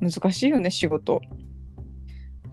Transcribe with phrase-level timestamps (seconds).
[0.00, 1.20] 難しいよね仕事。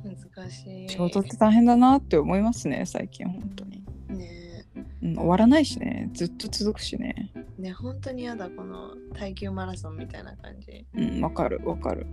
[0.03, 0.89] 難しい。
[0.89, 4.65] 仕事って大変だなって思いますね最近本当に、ね。
[5.01, 7.31] うん、終わらないしねずっと続くしね。
[7.57, 10.85] えね本当にやだこの耐久マラソンみたいな感じ。
[10.95, 12.07] うんわかるわかる。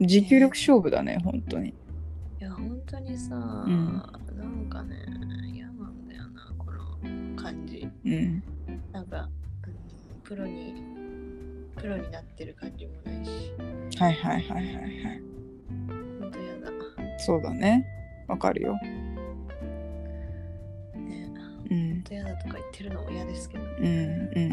[0.00, 1.70] 持久力勝負だね本当に。
[1.70, 1.74] い
[2.40, 4.02] や本当にさ、ん。
[4.36, 4.96] なんかね
[5.54, 7.88] 嫌なんだよなこの感じ。
[8.04, 8.42] うん。
[8.92, 9.46] なんか、うん
[10.26, 10.74] プロに
[11.76, 13.52] プロになってる感じもないし。
[13.98, 15.22] はいはいはいはいはい。
[16.20, 16.70] 本当やだ。
[17.18, 17.86] そうだね。
[18.28, 18.74] わかるよ。
[20.94, 21.30] ね。
[21.70, 21.90] うん。
[21.92, 23.64] 本当やだとか言ってるのも嫌ですけど。
[23.64, 23.88] うんう
[24.48, 24.52] ん。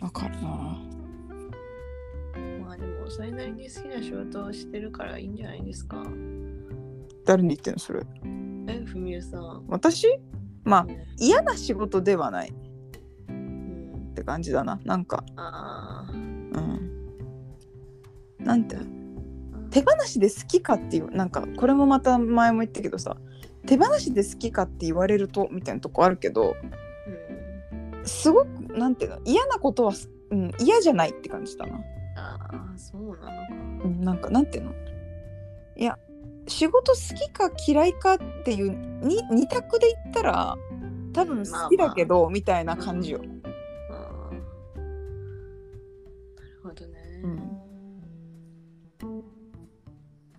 [0.00, 0.78] わかるな。
[2.60, 6.02] まあでもそれなりに好きな仕事をしてるからいいんじゃないですか。
[7.24, 8.04] 誰に言ってんのそれ？
[8.68, 9.64] えふみゆさん。
[9.68, 10.06] 私？
[10.64, 12.52] まあうん嫌な仕事ではない
[14.14, 14.80] っうんて感じだな。
[14.84, 16.90] なんかあうん。
[18.38, 18.86] なんてー
[19.70, 23.16] 手放しで好きかっていうなんかこれもまた前も言ったけどさ
[23.66, 26.54] 手放しで好きかって言われるとみたいなとこあるけど
[27.92, 28.06] うん。
[28.06, 28.48] すごく
[28.78, 31.80] なんていうの嫌なことはす、うん、嫌じゃないって感じだな、
[32.16, 33.28] ああそうなのか。
[33.84, 34.72] うん、なんかなんていうの。
[35.76, 35.98] いや
[36.46, 38.70] 仕事好きか嫌いかっていう
[39.04, 40.56] に二択で言ったら
[41.14, 43.26] 多分好きだけど、みたいな感じよ、あ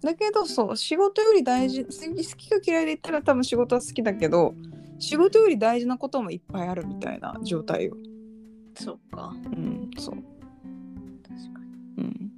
[0.05, 1.91] だけどそう仕事より大事好
[2.37, 4.53] きか嫌いで言ったら多分仕事は好きだけど
[4.99, 7.97] 仕事より大事なこともいっぱいあるみたいな状態よ。
[8.77, 10.15] そっかうん、そう。
[10.15, 12.31] 確かにうん。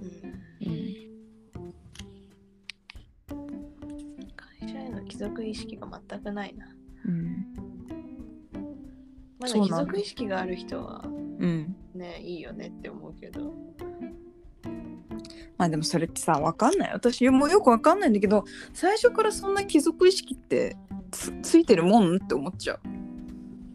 [0.00, 0.16] うん
[0.60, 1.74] うん。
[4.36, 6.66] 会社への貴族意識が全くないな
[7.06, 7.46] うん。
[9.38, 11.08] まだ貴そうなんだ族意識がある人はう
[11.46, 11.76] ん。
[11.94, 13.54] ねいいよねって思うけど
[15.58, 16.90] まあでもそれってさ、わかんない。
[16.92, 20.76] 私もよくわかんないんだけど、最初からそんな貴族意識って
[21.10, 22.80] つついてるもんって思っちゃう。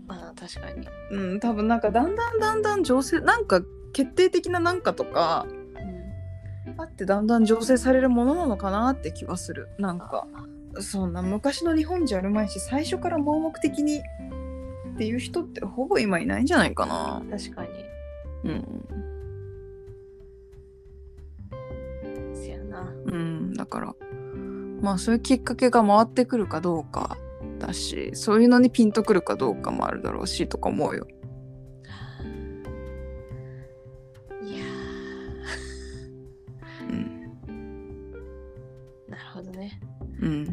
[0.08, 5.46] まあ確かに、うん、多分なんかだんだんだんだん情勢、なんか決定的ななんかとか、
[6.78, 9.68] あってだんだん醸成されるものなのかなって気はする。
[9.78, 10.26] なんか。
[10.80, 17.22] そんな昔の日本じゃあるまいし最初から盲目的にっていう人ってほぼ今いないんじゃないかな。
[17.30, 17.70] 確かに
[18.44, 18.86] うん、
[23.64, 23.96] だから。
[24.82, 27.18] まあそういうきっかけが回ってくるかどうか
[27.60, 31.08] だしそういうのにピンとくるかどうかもあるだろうしとか思うよ。
[34.44, 34.66] いや
[36.90, 37.32] うん。
[39.08, 39.80] ーなるほどね。
[40.20, 40.46] うん。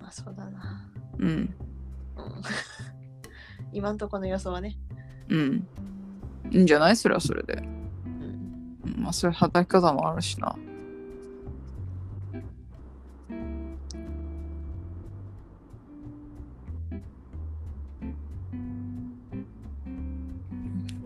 [0.00, 0.90] まあそうだな。
[1.18, 1.28] うん。
[1.28, 1.54] うん。
[3.74, 4.78] 今んとこの予想はね、
[5.28, 5.66] うん。
[6.50, 6.96] いいんじゃない？
[6.96, 7.62] それはそれで。
[9.02, 10.56] まあそういう働き方もあるしな。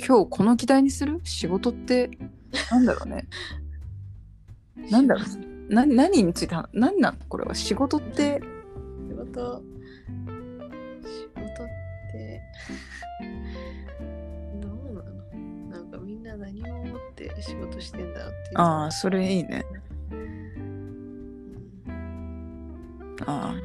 [0.06, 1.20] 今日この議題にする？
[1.24, 2.10] 仕事って
[2.70, 3.26] なんだろうね。
[4.90, 7.18] なんだろうな何について話何なの？
[7.28, 7.54] これは。
[7.54, 8.40] 仕事って？
[9.08, 9.62] 仕事。
[11.02, 11.66] 仕事っ
[12.12, 12.42] て
[17.36, 19.64] 思って仕事してんだろうっていうああそれいいね。
[19.70, 19.74] う
[20.14, 20.26] ん
[23.26, 23.56] ああ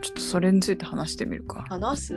[0.00, 1.64] ちょっとそれについて話してみるか。
[1.68, 2.14] 話す？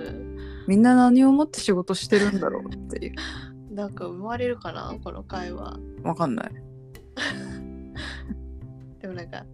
[0.67, 3.13] みんな何を思って仕事してるんだろうっていう。
[3.73, 6.51] なんか生まれるかなこの会話わかんない。
[8.99, 9.45] でもなんか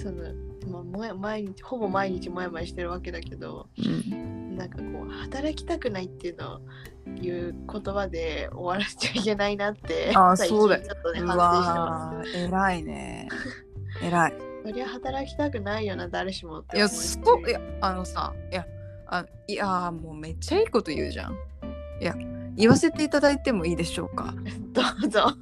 [0.00, 0.32] その、まあ
[0.68, 4.56] もや、毎日ほぼ毎日もやもやしてるわけだけどうん。
[4.56, 6.60] なんかこう働きたくないっていうのを
[7.22, 13.28] いう言葉で終わらせちゃいけないなってあそうだよちょっとねう反省してまわー偉いね。
[14.02, 14.30] 偉い。
[14.32, 18.66] すそりゃ働きたくないよな誰しもっていや、思うしそう、いや、あのさ、いや、
[19.06, 21.32] あいやー、もうめっちゃいいこと言うじゃん。
[22.00, 22.14] いや、
[22.56, 24.34] 言わせていただいてもいいでしょうか。
[24.72, 25.32] どうぞ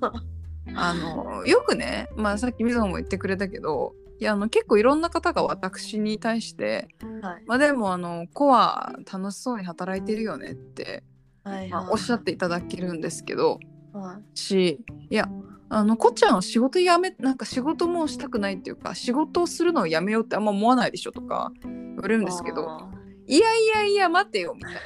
[0.75, 6.89] あの、よくね、まあさっきみずほも言ってくれたけど、いや、あの、結構いろんな方が私に対して、
[7.23, 7.43] はい。
[7.47, 11.03] まあでも、あの、子は楽しそうに働いてるよねって、
[11.45, 13.59] はいはいまあ、おっしゃっていただけるんですけど、
[13.93, 14.39] はい。
[14.39, 15.29] し、いや、
[15.69, 22.89] あのこっちゃんは仕事やめなんか仕事もしたくないっていうか仕事をするのをやめようってあんま思わないでしょとか言われるんですけどあ
[23.27, 24.81] いやいやいや待てよみたいな。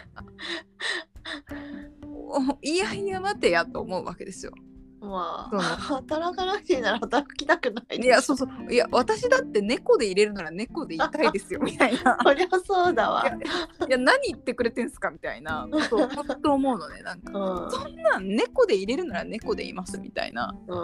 [2.06, 4.52] おいやいや待てやと思うわけですよ。
[5.06, 8.72] ーまあ働かなくていいなら働きたくないいやそうそう。
[8.72, 12.18] いや私だって猫で入れるなら猫でいたいですよ みたいな。
[12.22, 13.24] そりゃそうだわ。
[13.26, 15.66] いや何言ってくれてんすかみたいな。
[15.70, 17.38] ことを本当思うのねなんか。
[17.38, 17.70] うん。
[17.70, 20.54] そんなん猫で入れるなら猫でいますみたいな。
[20.68, 20.76] うん。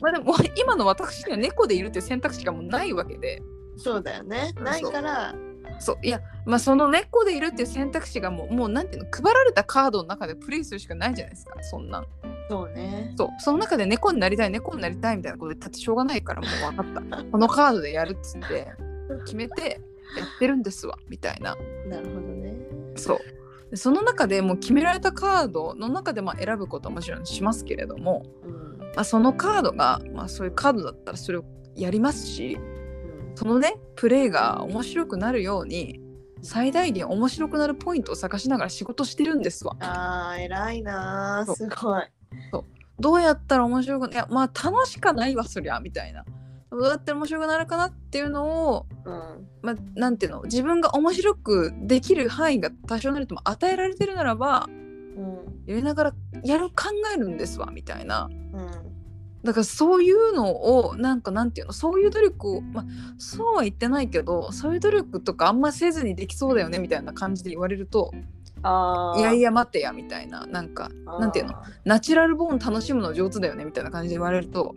[0.00, 3.42] まあでも 今の私には猫でいるっていう選択肢がもうないわけで。
[3.76, 4.52] そうだよね。
[4.56, 5.34] うんないから。
[5.80, 5.98] そう。
[6.02, 12.06] いやまあその猫でいるっていう選択肢がもうもうなんていうの配られたカードの中でプレイするしかないじゃないですかそんなん
[12.48, 13.12] そうね。
[13.16, 13.28] そう。
[13.38, 17.24] その中で猫になりたい猫になりたいみたいなこと言ったってしょうがないからもう分かった。
[17.30, 18.68] このカードでやるっつって
[19.24, 19.80] 決めて
[20.18, 21.56] やってるんですわみたいな。
[21.88, 22.54] なるほどね。
[22.96, 23.18] そう。
[23.70, 28.78] でその中でもう決められたカードの中でまあ選ぶことはもちろんしますけれども、うん。
[28.78, 31.44] まあ、そのカードが、まあ、そういうカードだったらそれを
[31.74, 33.36] やりますしうん。
[33.36, 36.00] そのねプレイが面白くなるように
[36.44, 39.76] 最大限面白くなるポイントを探しながら仕事してるんですわ。
[39.80, 42.02] あー偉いなすごい
[42.98, 46.24] どうやったら面白くいやまあ楽しかないわそりゃみたいな。
[46.70, 58.28] どうやって面白くなるかなっていうのを、うんまあ、なんていうの自分が面白くできる範囲が多少なりとも与えられてるならばうんやりながらやる考えるんですわみたいな。
[58.28, 58.94] うん
[59.44, 62.84] だからそういうのをなんかなんていうのそういう努力をまあ
[63.18, 68.10] そうは言ってないけどそういう努力とかあんませずにできそうだよねみたいな感じで言われると
[69.18, 70.46] いやいや待てやみたいな。
[70.46, 71.52] なんかなんていうの？
[71.52, 74.74] あナチュラルボーン楽しむの上手だよねみたいな感じで言われると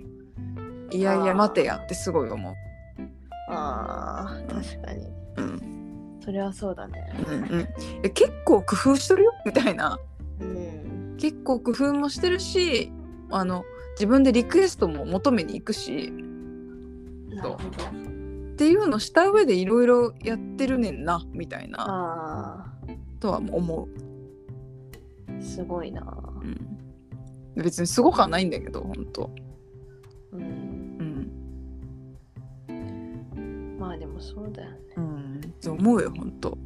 [0.92, 2.54] いやいや待てやってすごい思う。
[2.54, 2.56] ー
[3.50, 5.08] あー確かに。
[5.38, 6.20] うん。
[6.22, 7.14] それはそうだね。
[7.30, 7.68] うんうん、
[8.04, 9.32] え結構工夫してるよ？
[9.46, 9.98] みたいな。
[10.42, 11.16] うん。
[11.18, 12.92] 結構工夫もしてるし
[13.32, 16.12] あの自分でリクエストも求めに行くし。
[17.30, 17.64] なるほど。
[17.64, 21.86] っていうのした上でいろいろやってるねんなみたいな。
[21.88, 22.74] あ
[23.18, 26.02] とは思う、ーすごいな。
[27.56, 29.30] うん、別にすごくはないんだけど本当。
[30.34, 31.32] うん。
[32.70, 33.78] うん。
[33.80, 34.78] まあでもそうだよね。
[34.98, 35.42] うん。
[35.46, 36.58] って思うよ本当。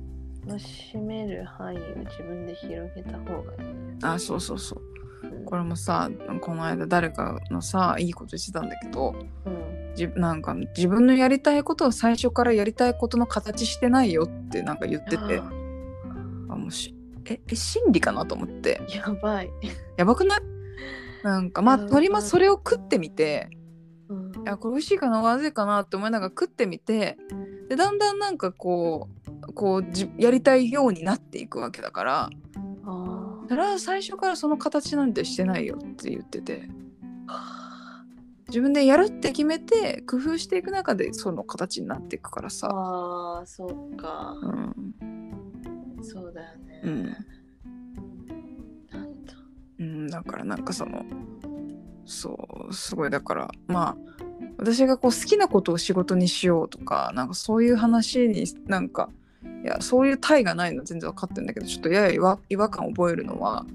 [0.48, 3.60] 楽しめる範囲を自分で広げた方がいい。
[3.60, 3.66] ね
[4.02, 4.76] あそうそうそ
[5.24, 5.28] う。
[5.28, 5.46] うん。
[5.46, 6.10] これもさ
[6.42, 9.16] この間誰かのさいいこと言ってたんだけど
[9.46, 9.72] うん。
[9.96, 15.42] じなんか自分のやりたいことを最初からやりたいことの形してないよってなんか言ってて
[16.52, 16.94] ああもうし
[17.26, 18.82] ええ真理かなと思って。
[18.90, 19.50] ーやばい、
[19.98, 20.40] やばくない？
[21.24, 23.50] なんかまあとりまそれを食ってみて。
[24.10, 24.32] うん。
[24.44, 25.22] いやこれ美味しいかな？
[25.22, 27.18] まずいかなって思いながら食ってみて。
[27.70, 29.08] でだんだんなんかこ
[29.48, 32.30] うこうじやりたいようになっていくわけだから。
[32.86, 36.68] あそれは最初からその形なんてしてないよって言ってて。
[38.48, 44.36] 自分でやるって決めて工夫していく中でその形になっていくからさ、あーそうか。
[44.42, 44.96] うん
[46.04, 47.04] そうだよね、うん。
[47.06, 47.16] なん
[49.26, 49.36] と
[49.80, 51.04] うん、だからなんかその
[52.06, 53.98] そうすごいだからまあ
[54.58, 59.10] 私がこう好きなことを仕事にしようとかなんかそういう話になんか
[59.64, 63.66] いやそういう体がないの全然分かってるんだけどちょっとやや違和違和感を覚えるのは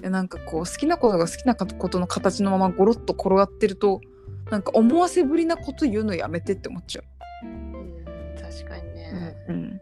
[0.00, 4.00] いやなんかこう好きなことが好きなことの形のままゴロッと転がってると
[4.50, 7.46] なんか思わせぶりなこと言うのやめてって思っちゃう。
[7.46, 8.04] ん
[8.40, 8.94] 確かにう。
[8.94, 9.80] ね、うん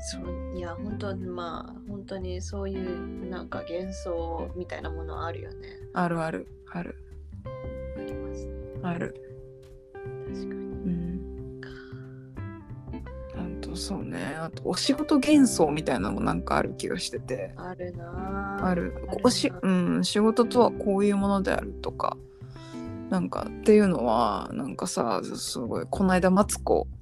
[0.00, 0.56] そう。
[0.56, 5.68] いや本当にまあ本当にそういうなんか幻想みたいなものはあるよね。
[5.92, 6.46] あるある。
[6.72, 6.96] ある。
[7.96, 8.52] ありますね。
[8.82, 9.14] ある。
[10.28, 10.50] 確かに。
[10.52, 11.60] うん。
[13.34, 14.36] あとそうね。
[14.38, 17.52] あとお仕事幻想みたいなのもなんかある気がしてて。
[17.56, 18.58] あるな。
[18.60, 22.16] ぁあるおしな、うん、仕事とはこういうものであるとか。
[23.10, 26.99] なんかっていうのはなんかさすごいこの間マツコうん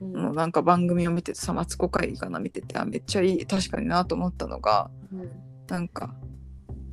[0.00, 5.30] のなんか番組を見ててさマツコ会議かな見ててあめっちゃいい確かになと思ったのがうん。
[5.68, 6.14] なんか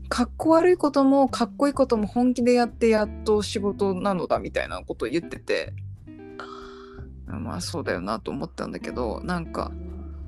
[0.08, 5.74] かっこ悪いこともかっこいいことも本気でやってやっと仕事なのだみたいなことを言ってて
[7.26, 9.72] まあそうだよなと思ったんだけどなんか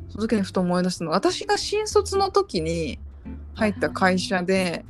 [0.10, 3.00] その時にふと思い出したのが私が新卒の時に
[3.54, 4.84] 入った会社で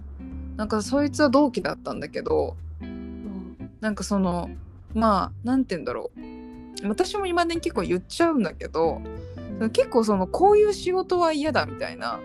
[0.56, 3.58] なんかそいつは同期だったんだけどうん。
[3.82, 4.50] なんかその
[4.94, 6.39] まあなんて言うんだろう
[6.84, 9.02] 私も今ね結構言っちゃうんだけど
[9.74, 12.20] 結構そのこういう仕事は嫌だみたいな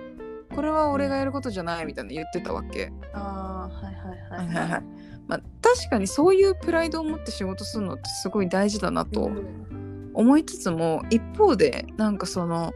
[0.55, 2.93] これは俺がやることじゃないみたいな言ってたわけ。
[3.13, 4.83] ああはいはいはいはいはいはい。
[5.27, 10.11] まあ、確かにそういうプライドを持って仕事するのってすごい大事だなとうん。
[10.15, 12.73] 思いつつも一方でなんかその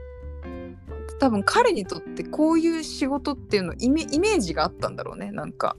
[1.21, 5.77] 多分彼にとってこういう仕事っていうのイメイメージがあったんだろうねなんか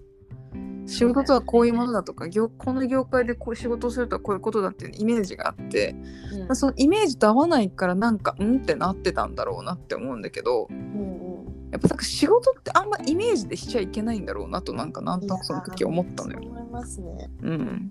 [0.90, 5.96] 仕事とはこういうものだとか業この業界でこう仕事をするとはこういうことだっていうイメージがあって、
[6.34, 6.40] うん。
[6.42, 11.70] まあ、そのイメージと合わないからなんかうんってなってたんだろうなって思うんだけどうんうん。
[11.72, 16.40] やっぱなんか仕事ってあんまイメージでしちゃいけないんだろうなとなんかなんとなくその時思ったのよ。
[16.42, 17.30] 思いますね。
[17.44, 17.90] うん、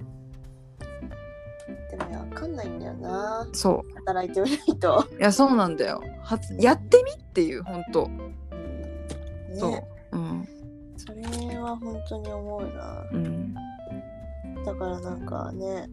[1.90, 3.48] でもねわかんないんだよな。
[3.52, 5.06] そ働いてみないと。
[5.12, 6.02] ういやそうなんだよ。
[6.22, 9.58] はやってみっていう本当うん。
[9.58, 10.48] そう、ね、うん。
[10.96, 11.22] それ
[11.70, 13.04] は本当に思うな。
[13.12, 13.54] うん。
[14.64, 15.88] だからなんかね、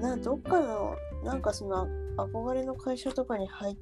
[0.00, 3.76] などっかのなんかその憧れの会社とかに入っ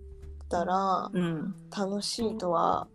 [0.49, 1.55] たらうん。
[1.77, 2.89] 楽しいとは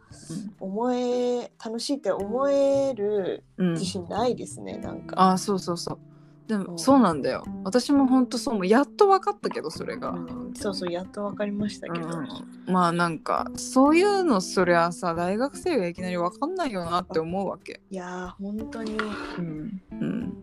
[0.59, 5.31] 思え楽しいって思えるうん自信ないですね、なんか。
[5.31, 5.99] あそうそうそう
[6.47, 7.43] でうんもそうなんだよ。
[7.63, 10.53] 私も本当そうもうやっと分かったけどそれが、うん。
[10.55, 12.27] そうそうやっと分かりましたけど、うん。
[12.71, 17.81] まあなんかそういうのそりゃさ大学生がいきなり分かんないよなって思うわけ。
[17.89, 18.97] いやー本当に、
[19.37, 19.81] うん。
[19.91, 20.01] うん。
[20.01, 20.33] うん、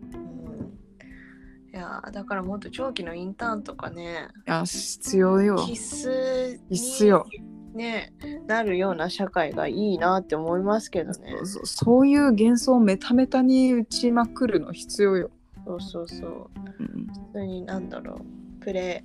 [1.71, 5.57] いやーだからもっと長期のインターンとかねいや必要よ。
[5.57, 7.27] 必須に必須よ。
[7.73, 8.13] ね
[8.47, 11.35] なるような社会がいいなって思いますけどね。
[11.37, 11.65] そうそう。
[11.65, 15.31] そういう幻想をメタメタに打ちまくるの必要よ、
[15.65, 16.49] そうそうそう。
[16.79, 18.15] うん、普通になんだろ
[18.59, 18.63] う。
[18.63, 19.03] プレ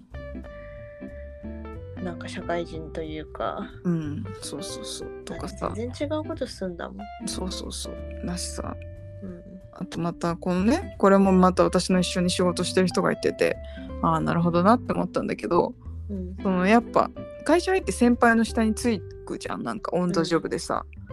[2.03, 3.71] なんか社会人というか。
[3.85, 5.09] うん、そうそうそう。
[5.25, 5.73] とかさ。
[5.75, 7.95] 全然違うことすんだもん、そうそうそう。
[8.25, 8.77] だしさ。
[9.23, 13.57] うん、あとまたこのねこれもまた私の一緒に仕事してる人が言ってて
[14.03, 15.75] ああなるほどなって思ったんだけど
[16.11, 16.37] うん。
[16.43, 17.11] そのやっぱ
[17.45, 19.63] 会社入って先輩の下につくじゃん。
[19.63, 21.06] なんかオン・ザ・ジョブでさ、うん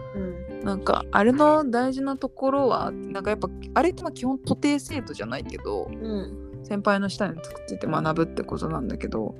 [0.62, 6.40] なんかあれの大事なところはなんかやっぱあれってまあ基本徒弟制度じゃないけどうん。
[6.64, 7.34] 先輩の下に
[7.66, 9.34] ついて学ぶってことなんだけど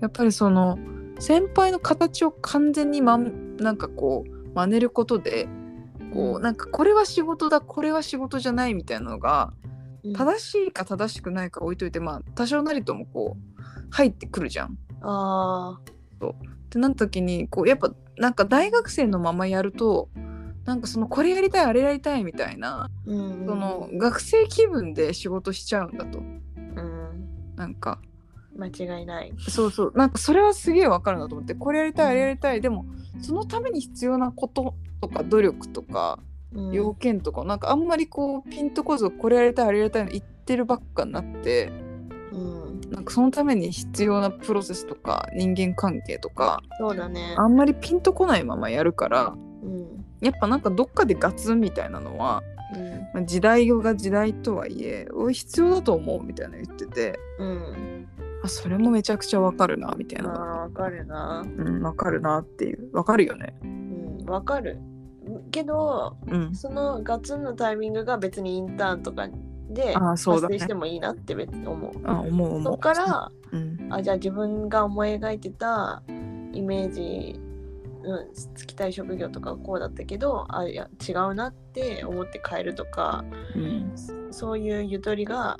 [0.00, 0.78] やっぱりその
[1.18, 5.48] 先輩の形を完全にまんなんかこう真似ることで
[6.14, 9.52] こうなんかこれは仕事だこれは仕事じゃないみたいなのが
[10.04, 10.12] うん。
[10.12, 14.78] 正しいか正しくないか置いといてまあ多少なりともこう入ってくるじゃん。
[15.02, 20.08] あってなった時にこうやっぱなんか大学生のままやると
[20.66, 23.46] なんかそのこれやりたいあれやりたいみたいなーうん。
[23.46, 26.18] その学生気分で仕事しちゃうんだと。
[26.18, 27.54] うん。
[27.56, 27.98] なんか。
[28.56, 29.32] 間違いない。
[29.48, 29.92] そうそう。
[29.96, 31.54] なんかそれはすげえわかるなと思って。
[31.54, 32.60] これやりたいあれやりたい。
[32.60, 32.84] でも
[33.22, 36.18] そのために必要なこととか努力とか
[36.52, 36.72] うん。
[36.72, 41.72] 要件とかなんかあんまりこうピンとこずこれやりたいあれやりたいの言ってるばっかになって。
[42.32, 47.34] うんなんかそのために必要なプロセスとか人間関係とかそうだね。
[47.38, 50.04] あんまりピンとこないままやるからうん。
[50.20, 52.42] やっぱなんかどっかでガツンみたいなのは、
[52.74, 52.88] うん。
[53.14, 58.08] まあ時代が時代とはいえ必要だと思うみたいな言っててうん。
[58.42, 60.30] あそれもめちゃくちゃわかるなみたいな。
[60.30, 61.44] わかるな。
[61.46, 62.90] うんわかるなっていう。
[62.92, 63.54] わかるよね。
[63.62, 64.80] うんわかる。
[65.52, 66.54] けどうん。
[66.54, 69.28] そのガツンのタイミングが別にインターンとか
[69.70, 71.92] で発生してもいいなって思う。
[72.04, 72.62] あ思う思う。
[72.62, 73.88] そっからうん。
[73.90, 76.02] あじゃあ自分が思い描いてた
[76.52, 77.40] イメージ、
[78.02, 83.24] うん、つきたい職業とかこうだったけどあいや違うなって思って変えるとか
[83.54, 83.92] うん。
[84.32, 85.58] そういうゆとりが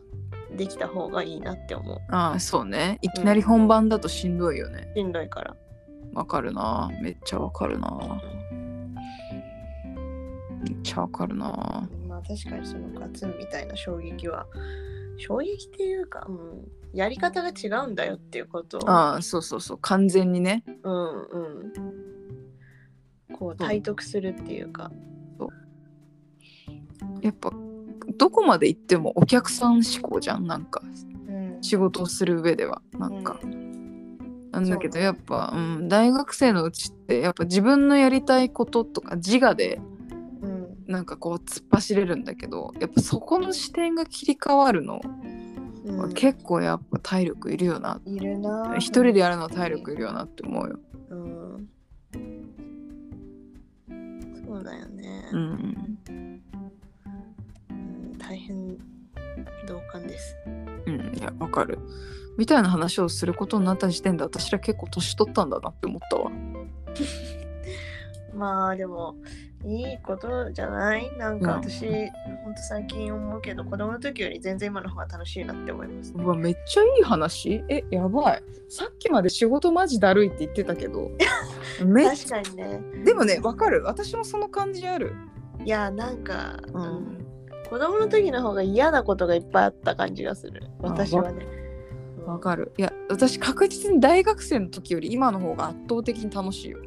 [0.57, 1.99] できた方がいいなって思う。
[2.09, 2.99] ああそうね。
[3.02, 4.93] いきなり本番だとしんどいよね。
[4.97, 5.57] しんどいから。
[6.12, 6.90] わかるな。
[7.00, 8.21] めっちゃわかるな。
[10.62, 11.47] めっちゃわかるな。
[11.47, 11.88] ま
[12.24, 14.46] あ確かにそのガツンみたいな衝撃は
[15.20, 20.64] 衝撃っていうか、うん、やり方が違うんだよっていうことをああそうそうそう完全にね。
[20.82, 21.72] うんうん。
[23.34, 24.90] こう体得するっていうか。
[27.22, 27.52] やっぱ
[28.16, 30.82] どこまで行ってもお客さん志向じゃんなんか。
[31.28, 31.58] うん。
[31.62, 33.38] 仕事をする上ではなんか、
[34.52, 35.02] なんだけどそう。
[35.02, 40.00] やっぱ、うん、大学生のうちってやっぱ自分のやりたいこととか自我でうん
[40.90, 45.00] なんかこう突っ走れるんだけどやっぱそこの視点が切り替わるの、
[45.85, 46.12] うん。
[46.14, 48.75] 結構やっぱ体力いるよないるな。
[48.78, 50.80] 一人でやるのは体力いるよなって思うよ。
[51.11, 51.68] うん。
[54.44, 55.40] そうだよね、うん、
[56.09, 56.42] うん
[58.18, 58.76] 大変
[59.68, 60.37] 同感です。
[60.87, 61.78] うん、いやわかる。
[62.37, 66.32] みたいな話をすることになった時点で私ら結構年取ったんだなって思ったわ。
[68.34, 69.16] まあでも
[69.64, 71.10] いいことじゃない？
[71.18, 71.62] なんかうん。
[71.64, 76.12] 私、ほんと最近思うけど子供の時より全然今の方が楽しいなって思います。
[76.16, 77.64] うわめっちゃいい話。
[77.68, 78.42] えやばい。
[78.68, 81.10] さっきまで仕事マジだるいって言ってたけど。
[81.78, 82.80] 確かにね。
[83.04, 83.82] でもねわかる。
[83.84, 85.12] 私もその感じある。
[85.64, 86.82] いやなんか、うん。
[86.82, 87.26] うん。
[87.68, 90.62] 子供の時の方が嫌なことがいっぱいあった感じがする。
[90.80, 91.46] 私はね。
[92.26, 92.72] わかる。
[92.78, 96.78] いや私確実に大学生の時より今の方が圧倒的に楽しいよ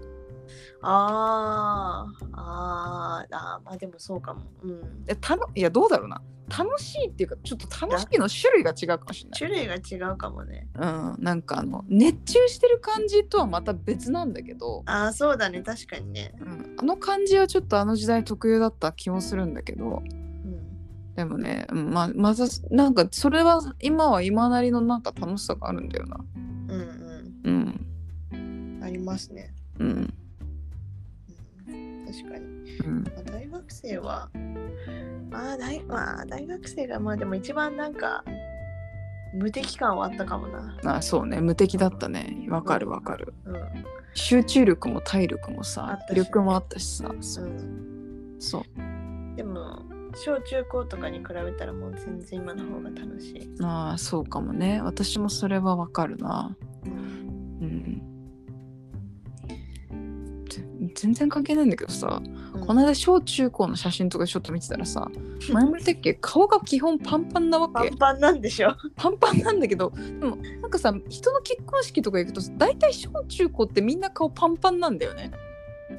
[0.81, 4.41] あーあーあーまあでもそうかも。
[4.63, 5.05] うん。
[5.07, 10.67] えたのいやどうだろうな楽しいっていうかちょっと楽しいの種類が違うかもしれない種類が違うかもね。
[10.75, 16.33] うん、なんかあの熱中してる感じとはまた別なんだけど、ああそうだね確かにね。
[16.39, 21.15] うん、あの感じはちょっとあの時代特有だった気もするんだけどうん。
[21.15, 26.17] でもね、うんままずなんかそれは今は今なりのなんか楽しさがあるんだよな
[26.67, 26.81] うん
[27.43, 27.83] うん
[28.33, 28.83] うん。
[28.83, 29.53] ありますね。
[29.79, 30.13] うんうん、
[32.13, 32.45] 確かに。
[32.85, 33.03] うん。
[33.03, 34.29] まあ、大学生は、
[35.31, 38.23] まあ大まあ大学生がまあでも一番なんか
[39.33, 40.77] 無敵感はあったかもな。
[40.97, 41.41] あそうね。
[41.41, 42.45] 無敵だったね。
[42.49, 43.33] わかるわかる。
[43.45, 43.55] うん。
[44.13, 47.11] 集中力も体力もあさ力もあったしさ。
[47.19, 47.45] そう。
[47.45, 48.63] うん、そう。
[49.35, 49.81] でも
[50.15, 53.49] 小中高とかに比べたらもう全然今の方が楽しい。
[53.63, 54.81] ああそうかもね。
[54.83, 56.55] 私もそれはわかるな。
[56.85, 58.02] うん
[61.03, 62.21] 全然関係ないんだけどさ
[62.53, 62.65] うん。
[62.65, 65.09] この間小中高の写真とかちょっと見てたらさ
[65.51, 66.13] 前も言ったっけ？
[66.21, 67.73] 顔が基本パンパンなわけ。
[67.89, 68.73] パンパンなんでしょ？
[68.95, 75.31] パンパンなんだけどでもなんかさ人の結婚式とか行くと大体小中高ってみんな顔パンパンなんだよね。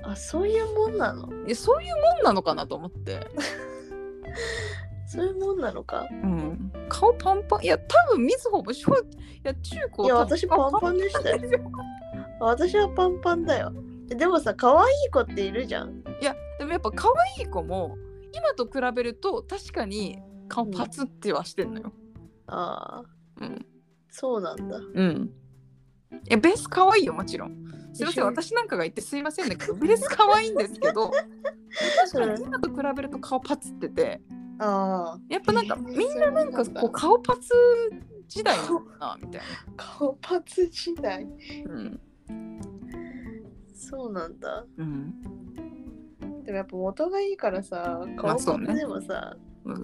[0.03, 1.29] あそういうもんなの？
[1.47, 3.21] いやそういうもんなのかなと思って、
[5.07, 6.07] そういうもんなのか？
[6.11, 9.03] うん、顔パンパンいや多分みずほも小い
[9.43, 11.39] や中高いや私パンパンでしたよ。
[12.41, 13.73] 私はパンパンだよ。
[14.09, 16.03] でもさ可愛い子っているじゃん。
[16.21, 17.97] いやでもやっぱ可愛い子も
[18.33, 20.19] 今と比べると確かに
[20.49, 21.93] 顔パツってはしてんのよ。
[22.47, 23.67] ああうん。
[24.11, 24.77] そうなんだ。
[24.77, 25.31] うん。
[26.13, 27.65] いやベース可愛いよもちろん。
[27.95, 31.13] すいません私なんかが言ってすいませんだけどベース可愛いんですけど
[32.13, 34.21] 確かに今と比べると顔パツってて
[34.59, 37.53] ああやっぱなんかえーみんななんかこう顔パツ
[38.27, 39.43] 時代なのかなみたい
[39.77, 41.25] 顔パツ時代。
[41.25, 41.31] な。
[41.73, 42.01] うん。
[43.95, 44.65] そうなんだ。
[44.77, 45.15] うん。
[46.45, 49.37] でもやっぱ元がいいからさ、顔パツまあそうねでもさ、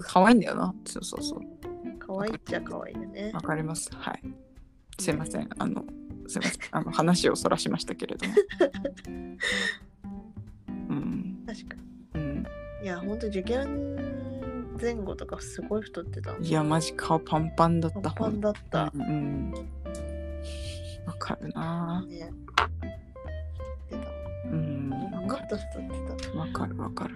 [0.03, 0.75] 可愛いんだよな。
[0.85, 1.41] そうそうそう。
[1.99, 3.41] 可愛いっちゃ可愛いよねわ。
[3.41, 3.89] かります。
[3.95, 4.23] はい。
[4.99, 5.49] すいません。
[5.59, 5.85] あの、
[6.27, 6.61] すいません。
[6.73, 8.35] あの話をそらしましたけれども。
[10.91, 11.45] うん。
[11.47, 11.77] 確か
[12.15, 12.43] うん。
[12.43, 12.49] に。
[12.83, 16.37] いや、ほんと受験前後とかすごい太ってた。
[16.37, 18.01] いや、マジ顔パンパンだった。
[18.01, 18.93] パンパンだった。
[18.95, 19.03] うん。
[19.03, 19.55] うん
[21.07, 22.05] わかるな。
[22.07, 22.31] ね。
[25.49, 26.33] と太ってた。
[26.33, 26.39] る。
[26.39, 26.77] わかる。
[26.79, 27.15] わかる。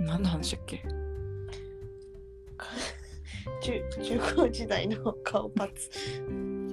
[0.00, 0.82] 何の話だっけ？
[3.62, 5.90] 中中高時代の顔パツ。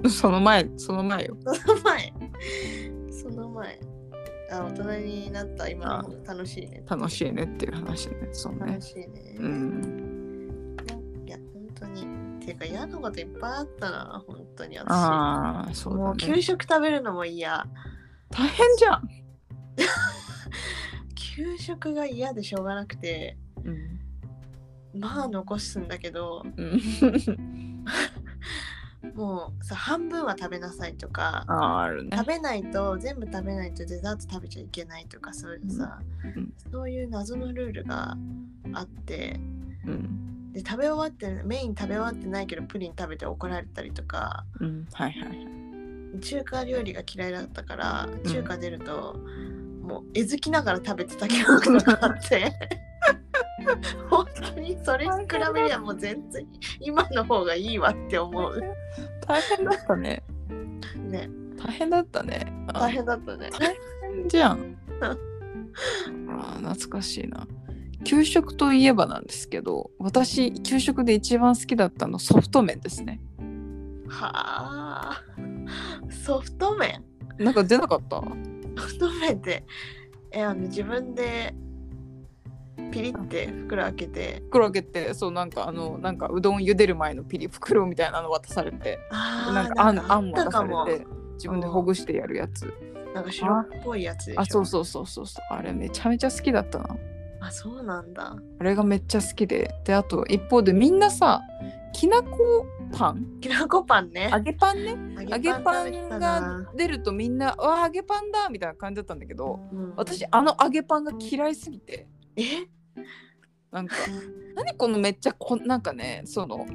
[0.10, 1.38] その前、その前よ。
[1.44, 2.14] その前。
[3.12, 3.80] その前。
[4.52, 6.84] あ、大人になった今楽しいね。
[6.88, 8.16] 楽しいねっていう話ね。
[8.32, 8.82] そうね楽。
[8.82, 9.36] しいね。
[9.40, 10.76] うん。
[11.26, 12.06] いや、本当に。
[12.42, 14.86] ていうか嫌なこといっぱいあったな、本当に私。
[14.92, 16.18] ああ、そうもう。
[16.18, 17.66] 給食食べるのも嫌。
[18.34, 19.10] 大変じゃん。
[21.16, 25.00] 給食が嫌でしょうがなくて、うん。
[25.00, 26.82] まあ残すんだけど、うん。
[29.16, 32.28] もうさ、半分は食べなさいとか、あるね食。
[32.28, 38.18] べないと、全部食べないとデザート食べちゃいけないとか、そういうさ、うんそういう謎のルールが
[38.74, 39.40] あって、
[39.86, 40.52] うん。
[40.54, 44.88] で食べ終わってメイン食べ終わってないけどプリン食べて怒られたりとかうん。
[44.94, 45.63] はいはいはい。
[46.22, 49.16] 中華料理が嫌いだったからん中華出ると、
[49.82, 52.52] もうえずきながら食べてた記憶とかあって
[54.10, 56.48] 本当にそれに比べりゃもう全然
[56.80, 58.62] 今の方がいいわって思う
[59.28, 60.24] 大変だったね。
[61.10, 62.52] ね大変だったね。
[62.74, 63.76] あ大変だったね大
[64.14, 64.78] 変じゃん。
[65.02, 67.48] あー懐かしいな。
[68.04, 73.22] 給食といえばなんですけど、私、給食で一番好きだったのソフト麺ですね。
[74.10, 75.24] はあ。
[76.10, 77.04] ソフト麺？
[77.38, 78.22] なんか出なかった？
[78.82, 79.64] ソフト麺って
[80.32, 81.54] えあの自分で
[82.92, 84.42] ピリって袋開けて。
[84.50, 92.72] 袋開けて、そうなんかあの、なんかうどん茹でる前のピリ袋みたいなの渡されて、なんかあんあん渡さもれて、自分でほぐしてやるやつ。
[93.14, 94.42] なんか白っぽいやつでしょ？
[94.42, 95.54] あ、そうそうそうそうそう。
[95.54, 96.98] あれめちゃめちゃ好きだったな。
[97.42, 98.36] あそうなんだ。
[98.60, 99.74] あれがめっちゃ好きで。
[99.86, 101.42] で、あと一方でみんなさ、
[101.94, 103.40] きなこパン？
[103.42, 104.30] きなこパンね。
[104.32, 105.24] 揚げパンね？
[105.24, 109.94] 揚揚げパンがな出るとみんな、うわ、揚げパンだみたいな感じだったんだけど、うん。
[109.96, 112.44] 私、あの揚げパンが嫌いすぎて、え？
[113.72, 113.96] なんか、
[114.56, 116.68] 何このめっちゃこ、なんかね、その、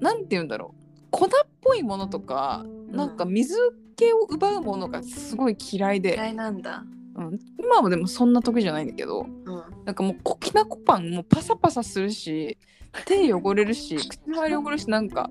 [0.00, 0.84] なんて言うんだろう。
[1.10, 1.28] 粉っ
[1.62, 3.56] ぽいものとか、なんか水
[3.96, 6.84] 気を奪うものがすごい嫌いで、嫌いなんだ。
[7.16, 9.62] うん、今はでもそんな得意じゃないんだけど、うん。
[9.84, 12.58] なんかもうこきなこパンもうパサパサするし
[13.06, 15.30] 手汚れるし 口が汚れるしなんか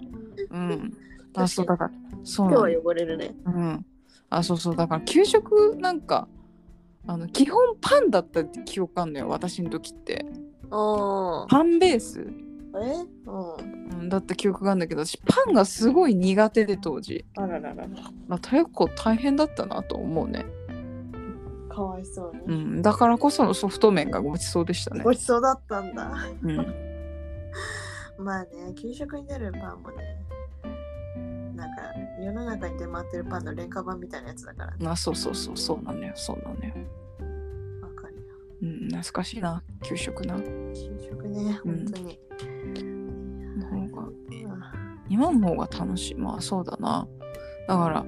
[0.49, 0.93] うん。
[1.35, 1.91] あそうだから
[2.23, 3.35] そう今日は汚れるね。
[3.45, 3.85] うん。
[4.29, 4.75] あそうそう。
[4.75, 6.27] だから給食なんか
[7.05, 10.25] あの基本パンだったって記憶あんのよ私の時って。
[10.71, 11.47] おー。
[11.47, 13.05] パンベース、え？
[13.25, 13.99] うん。
[14.01, 17.25] うん、だった記憶があるんだけど私パンがすごい苦手で当時。
[17.35, 17.83] あららら。
[17.83, 17.87] ら
[18.27, 20.45] まあ結構大変だったなと思うね、
[21.69, 25.03] かわいそううに、ん、だからこそのソフト麺がごちそうでしたね。
[25.03, 26.11] ごちそうだったんだ。
[26.41, 26.92] うん
[28.17, 30.25] まあね給食に出るパンもね
[31.55, 31.81] なんか
[32.19, 34.77] 世の中に出回ってるパンの廉価版みたいなやつだからね。
[34.79, 36.73] まあそうそうそうそうなのよそうなのよ。
[37.81, 38.21] わかるよ。
[38.61, 40.35] うん懐かしいな給食な。
[40.41, 40.73] 給
[41.09, 41.85] 食ねうん。
[41.85, 42.19] 本当に、
[43.57, 44.71] の方があ。
[45.09, 46.15] 今の方が楽しい。
[46.15, 47.07] まあそうだな。
[47.67, 48.05] だから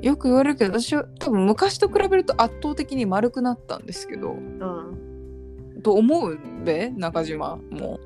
[0.00, 4.32] よく言われるけど私は多分昔と比べると圧倒的に丸くなったんですけど。
[4.32, 5.82] うん。
[5.82, 8.00] と思うべ中島も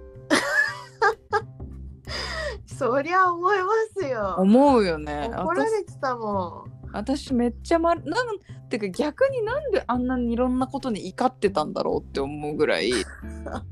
[2.82, 3.68] そりゃ思いま
[4.00, 4.34] すよ。
[4.38, 5.30] 思うよね。
[5.32, 12.92] 怒られてたも私私めっちゃ丸なんてか逆になんであんなにいろんなことに怒ってたんだろうって思うぐらい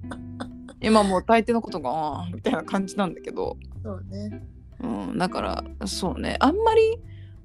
[0.81, 4.43] 今もう大抵のことがみたいな感じなんだけど、んそうね。
[4.83, 6.37] うん、だからそうね。
[6.41, 6.99] あんまり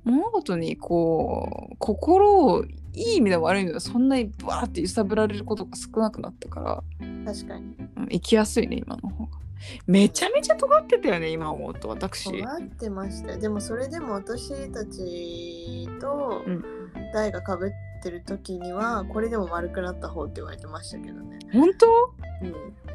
[0.05, 6.83] 物事にこう心をいい意味でも悪い意味でもそんなにバーって揺さぶられることが少なくなったから、
[7.25, 7.75] 確かに。
[7.97, 9.44] うん、生きやすいね今の方が
[9.87, 12.31] めちゃめちゃ尖ってたよね今思うと私。
[12.31, 13.39] 尖ってましたよ。
[13.39, 16.63] でもそれでも私たちとうん。
[17.13, 21.39] 台がかぶってる時にはこれでも丸くなった方って言われてましたけどね。
[21.51, 21.87] 本当？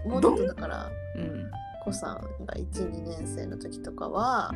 [0.07, 0.11] うん。
[0.11, 1.51] もっとだからうん
[1.85, 4.53] 子さんが12年生の時とかは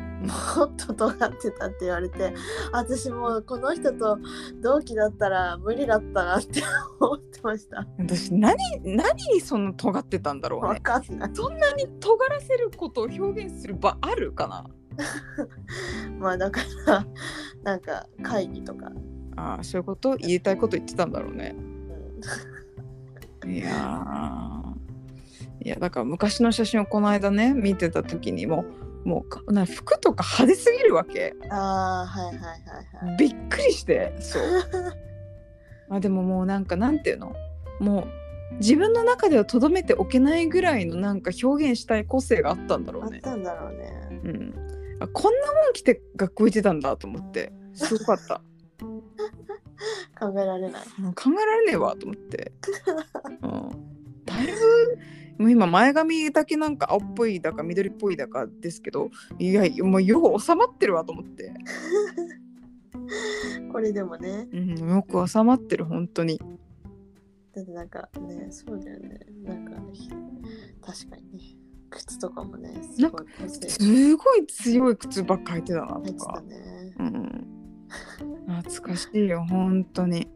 [0.57, 2.33] もっと尖ってたって言われて
[2.71, 4.17] 私もうこの人と
[4.61, 6.61] 同期だったら無理だったなって
[6.99, 7.85] 思ってました。
[7.97, 11.31] 私何何にそんな尖ってたんだろうわねかんない。
[11.33, 14.65] そんなに尖らせることを表現する場あるかな？
[16.19, 17.05] まあだから
[17.63, 18.91] なんか会議とか、
[19.35, 20.15] ああそういうこと？
[20.15, 21.55] 言いたいこと言ってたんだろうね。
[23.43, 23.51] うん。
[23.51, 24.54] いやー
[25.61, 28.65] いやだから昔の写真をこの間ね見てた時にも
[29.05, 31.35] もうかな服とか派手すぎるわけ。
[31.49, 32.47] ああはいはいは
[33.05, 33.17] いはい。
[33.17, 34.43] びっくりしてそう。
[35.89, 37.35] あでももうなんかなんていうの？
[37.79, 38.07] も
[38.51, 43.21] う自分の中ではとどめておけないぐらいのなんか表現したい個性があったんだろうね。
[43.23, 44.09] あったんだろうね。
[44.23, 44.53] うん。
[44.99, 47.51] あこんなもん着て学校行ってたんだと思って。
[47.73, 48.41] すごかった。
[50.19, 50.81] 考えられない。
[51.15, 52.53] 考えられねえわと思って、
[53.43, 53.69] うん、
[54.25, 54.53] だいぶ
[55.37, 61.53] もう今前髪だけなんか青っぽいだか緑っぽいだかですけどいやもうよく収まってるわと思って、
[63.71, 64.47] これでもね。
[64.51, 66.39] うん、よく収まってる本当に。
[67.53, 69.19] だってなんかねそうだよね。
[69.43, 69.71] なんか
[70.81, 71.57] 確かにね。
[71.89, 73.23] 靴とかもねすごい
[73.69, 76.95] すごい強い靴ばっか履いてたな入ってたとか、ね。
[76.99, 77.47] うん、
[78.47, 80.27] 懐かしいよ本当に。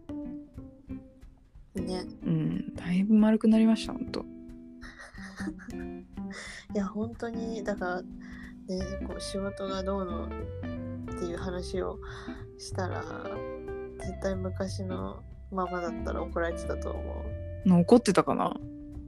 [1.75, 2.03] ね。
[2.25, 4.25] うんだいぶ丸くなりました本当
[6.73, 8.07] いや本当にだからね
[9.07, 10.29] こう仕事がどうのっ
[11.19, 11.97] ていう話を
[12.57, 13.03] したら
[13.99, 16.91] 絶対昔のままだったら怒られてたと
[17.65, 18.55] 思怒ってたかな？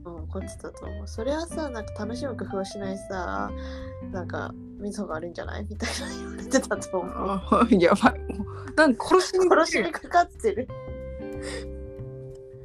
[0.04, 0.10] う。
[0.10, 1.08] うん、怒ってたと思う。
[1.08, 3.50] それはさ、なんか楽しむ工夫をしないさ、
[4.10, 5.66] なんか、みそが悪いんじゃない？
[5.68, 7.12] みたいな言われてたと思う。
[7.14, 8.20] あやばい
[8.76, 10.68] なんか殺しに殺しにかかってる。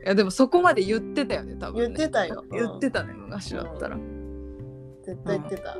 [0.08, 1.98] いやでもそこまで言ってたよね多分ね。
[1.98, 2.46] 言ってたよ。
[2.50, 3.98] 言ってたね昔だったら、
[5.04, 5.76] 絶対言ってた。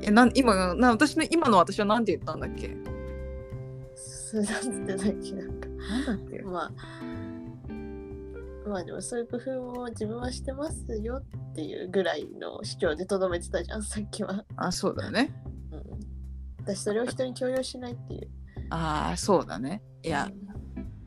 [0.00, 2.74] えなん今な私の今の私は何て言ったんだっけ？
[3.94, 5.68] それだって言ってたっけなんか。
[5.68, 6.42] なんだっけ？
[6.42, 6.72] まあ、
[8.66, 11.16] まあでもそういう工夫も自分はしてますよ
[11.50, 14.42] っていうぐらいの主張でとどめてたじゃん、さっきは。
[14.56, 15.34] あそうだね。
[15.70, 15.82] うん、
[16.60, 18.30] 私それを人に強要しないっていう。
[18.70, 19.82] ああそうだね。
[20.02, 20.45] いやうん。
[20.45, 20.45] い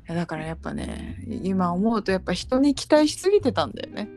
[0.10, 4.10] やだからやっぱね今思うとやっぱ人に期待しすぎてたんだよね。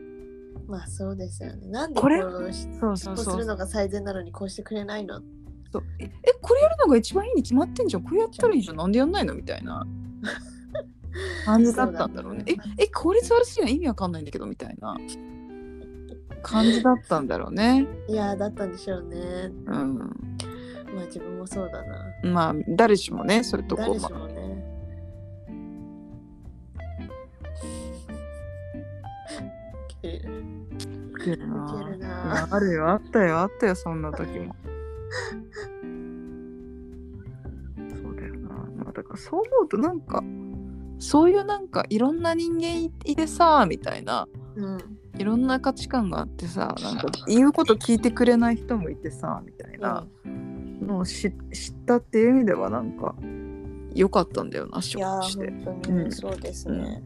[0.67, 1.67] まあそうですよね。
[1.67, 3.17] なんでこれそうそうそう。
[3.17, 5.21] するのが最善なのにこうしてくれないの？
[5.71, 5.83] そう。
[5.99, 8.03] ええこれやるのが一番いいに決まってんじゃん。
[8.03, 8.77] これやったらいいじゃん。
[8.77, 9.85] なんでやんないのみたいな
[11.45, 12.43] 感じだったんだろうね。
[12.47, 12.75] そうだね。
[12.79, 13.75] ええ効率悪すぎない？
[13.75, 14.97] 意味わかんないんだけどみたいな
[16.41, 17.85] 感じだったんだろうね。
[18.07, 19.17] いやーだったんでしょうね。
[19.67, 19.97] うん。
[20.95, 22.05] まあ自分もそうだな。
[22.23, 24.42] まあ誰しもねそういうとこもね。
[30.03, 30.29] ウケる
[31.13, 32.89] ウケるなウケるなあるよ。
[32.89, 33.39] あったよ。
[33.39, 33.75] あったよ。
[33.75, 34.55] そんな時も。
[38.01, 40.23] そうだよな、まあ、だからそう思うとなんか
[40.99, 44.27] そういうなんかいろんな人間いてさみたいな。
[44.55, 44.77] うん。
[45.15, 53.13] いろんな価値観があってさなんか言うこと聞いてくれない人もいてさみたいなのを知知ったっていう意味ではなんか
[53.93, 55.45] 良かったんだよな仕いや事して。
[55.51, 56.03] ー本当うん。
[56.05, 57.03] にそうですね。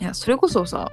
[0.00, 0.90] いやそれこそさ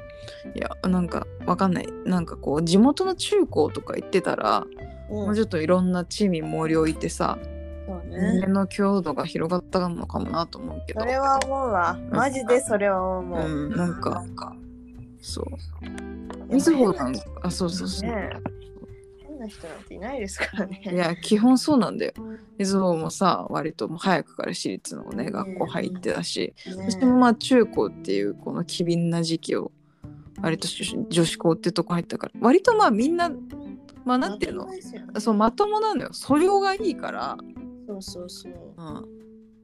[0.55, 7.37] いやなんかわかんないなんかこう地元の中高とか行ってたら、うんもうちょっといろんな地味盛り置いてさ、
[7.85, 8.39] そう人ね。
[8.39, 11.99] 間の強度が広がったのかもなと思うけどそれは思うわ。
[12.09, 13.39] マジでそれは思う。
[13.39, 14.23] うんなんか。
[15.21, 15.45] そう
[16.51, 18.62] みずほなんかあそうそうそう、ね変
[19.43, 20.81] な人なんていないですからね。
[20.83, 22.13] いや基本そうなんだよ。
[22.57, 29.71] みずほもさ割ともう早くから私立のね学校入ってたし、ねそしてもまあ中高っていうこの機敏な時期を
[30.41, 30.67] 割と
[31.09, 33.29] 女子校ってとこ入ったから割とまあみんな
[34.05, 34.65] まあなんていうの？
[34.65, 34.79] ね。
[35.19, 36.13] そうまともなのよ。
[36.13, 37.37] 素養がいいから、
[37.87, 38.53] そうそうそう。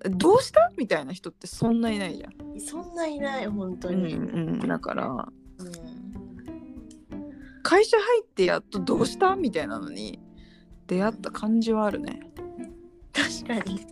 [0.06, 0.72] うん、どうした？
[0.78, 2.60] みたいな人ってそんないないじゃん。
[2.60, 4.14] そんないない、本当うんに。
[4.16, 5.39] うん、だからうん
[7.70, 9.36] 会社入ってやっとどうした？
[9.36, 10.20] みたいなのに
[10.88, 12.20] 出会った感じはあるね。
[13.14, 13.86] 確かに、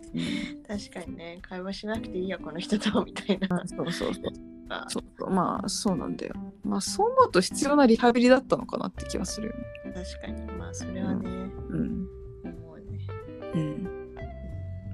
[0.66, 3.62] 確かにね、会話しなくていいや、この人と、みたいな。
[3.66, 4.24] そうそうそう。
[4.68, 4.84] あ。
[4.88, 5.30] そうそう。
[5.30, 6.34] まあそうなんだよ。
[6.64, 9.62] まあそう思うと必要なリハビリだったのかなって気はするよね。
[9.94, 11.30] 確かに、まあ、それはね、
[11.70, 12.08] うん。
[12.44, 13.06] 思うね。
[13.54, 13.60] うん。
[13.60, 13.88] うん。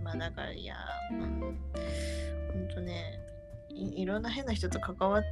[0.05, 0.77] まあ、だから、いや、
[1.11, 3.18] うん、ほんとね
[3.70, 5.23] い、いろんな変な人と関わっ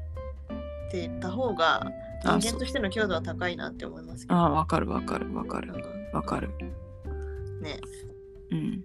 [0.92, 1.90] てた方が、
[2.24, 4.38] あ人間としての強度は高いなって思いますけど。
[4.38, 6.50] ああわかるわかるわかるうんわかる。
[7.60, 7.80] ね、
[8.50, 8.84] うん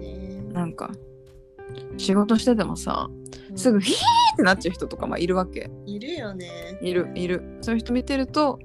[0.00, 0.52] ね。
[0.52, 0.90] なんか
[1.96, 3.08] 仕事しててもさ
[3.50, 3.96] うんすぐヒー
[4.34, 5.70] ってなっちゃう人とかまあいるわけ。
[5.86, 6.78] いるよね。
[6.82, 8.58] いるいるそういう人見てると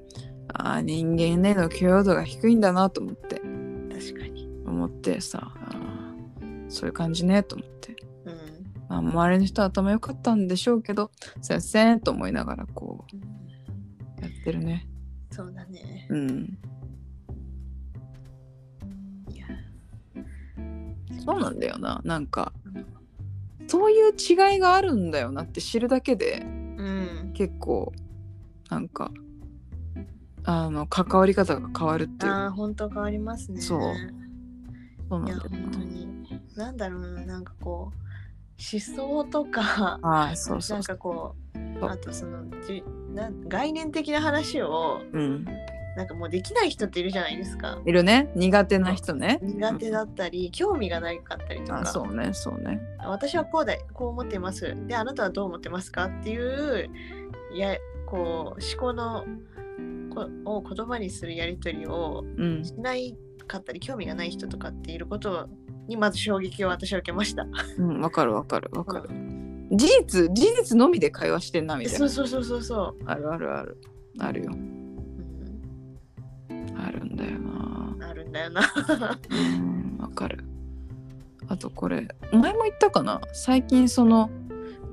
[0.52, 4.48] ああ人間への許容度が低いんだなと思って確かに。
[4.66, 8.09] 思ってさあーそういう感じねと思って、うん。
[8.90, 13.16] まあ、周りの人は頭良かったんでしょうけどすいませんと思いながらこう
[14.20, 14.88] やってるね
[15.30, 16.08] そうだね。
[16.10, 16.58] うん
[19.32, 19.46] いや、
[21.24, 22.52] そうなんだよななんか
[23.68, 27.32] そういう違いがあるんだよなって知るだけでうん。
[27.32, 27.92] 結構
[28.68, 29.12] なんか
[30.42, 33.60] あの関わり方が変わるっていうああ、本当変わりますね。
[33.60, 33.80] そう
[35.08, 36.08] そうなんだよ本当に。
[36.56, 38.09] なんだろうな、なんかこう、
[38.72, 40.96] 思想とか、ああそうそなうんそう。
[40.96, 41.90] かこう、そう。
[41.90, 42.82] あとそのじ
[43.14, 45.46] な概念的な話をうん。
[45.96, 47.80] なんかもうできない人っているじゃないですか。
[47.84, 48.30] いるね。
[48.36, 49.40] 苦手な人ね。
[49.42, 51.80] 苦手だったり、興味がないかったりとか。
[51.80, 52.80] あそうねそうね。
[53.04, 54.76] 私はこうだこう思ってます。
[54.86, 56.88] で、あなたはどう思ってますかっていう、
[57.54, 58.16] いや、こ
[58.56, 59.24] う、思考の
[60.14, 62.64] こを言葉にするやりとりをうん。
[62.64, 63.16] しない
[63.48, 65.48] かったり、興味がない人とかっていること
[65.90, 67.46] にまず衝撃を私は受けました。
[67.78, 69.10] うんわかるわかるわかる。
[69.72, 71.98] 事実事実のみで会話してんなみたいな。
[71.98, 73.04] そうそうそうそうそう。
[73.04, 73.78] あるあるある。
[74.18, 74.52] あるよ。
[74.52, 74.54] う
[76.54, 76.76] ん。
[76.78, 77.96] あるんだよな。
[78.08, 78.62] あるんだよな。
[79.30, 80.44] うんわかる。
[81.48, 83.20] あとこれ前も言ったかな？
[83.32, 84.30] 最近その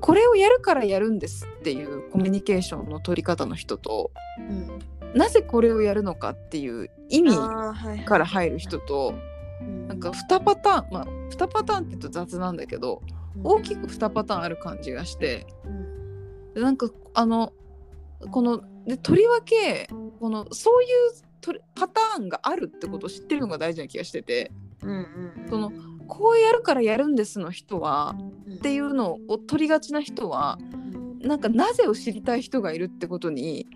[0.00, 4.68] これをやるからやるんですっていうコミュニケーションの取り方の人とうん。
[5.14, 8.04] なぜこれをやるのかっていう意味あーはいはい。
[8.04, 9.14] から入る人と
[9.60, 13.02] なんか2パターンまあ2パターンって言うと雑なんだけど
[13.42, 16.54] 大きく2パターンある感じがしてうん。
[16.54, 17.52] でなんかあの
[18.30, 19.88] このでとりわけ
[20.20, 20.90] このそういう
[21.74, 24.50] パターンがあるってことを知ってるのが大事な気がしてて
[25.48, 25.72] その
[26.06, 28.16] こうやるからやるんですの人は
[28.46, 28.54] うん。
[28.56, 30.58] っていうのを取りがちな人は
[31.20, 33.66] なんかなぜを知りたい人がいるってことに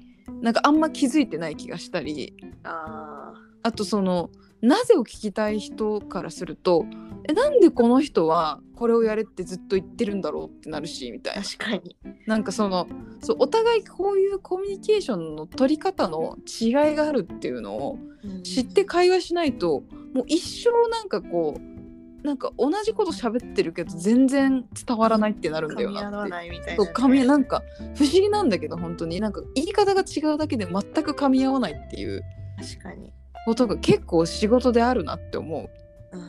[0.40, 4.30] なんかあんま気づいてない気がしたりああとその
[4.62, 6.86] なぜを聞きたい人からすると
[7.28, 11.42] えなんでこの人はこれをやれってずっと言ってるんだろうってなるしみたいな。
[11.42, 11.96] ー確かに。
[12.26, 12.88] なんかその
[13.20, 17.98] そうお互いこういうコミュニケーションの取り方の違いがあるっていうのを
[18.42, 26.30] 知って会話しないともう一生なんかこうなんか同じこと喋ってるけど全然伝わらないってなるんだよ噛み合わなって。
[26.30, 26.76] ないみたいなね。
[26.76, 27.62] そう噛みなんか
[27.96, 29.20] 不思議なんだけど本当に。
[29.20, 30.72] なんか言い方が違うだけで全
[31.04, 32.22] く噛み合わないっていう。
[32.58, 33.12] 確かに
[33.46, 35.70] ことが結構仕事であるなって思
[36.12, 36.16] う。
[36.16, 36.20] うん。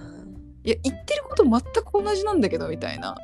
[0.63, 3.15] いや言ってること全く同じなんだけどみたいな。